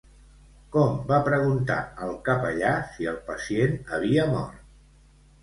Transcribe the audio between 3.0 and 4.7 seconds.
el pacient havia mort?